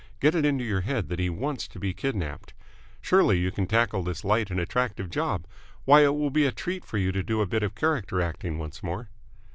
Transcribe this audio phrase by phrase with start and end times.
[0.19, 2.53] Get it into your head that he wants to be kidnapped.
[3.01, 5.45] Surely you can tackle this light and attractive job?
[5.85, 8.57] Why, it will be a treat for you to do a bit of character acting
[8.57, 9.09] once more!"